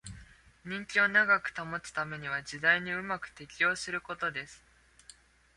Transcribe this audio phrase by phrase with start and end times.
[0.65, 4.63] 人気を長く保つためには時代にうまく適応することです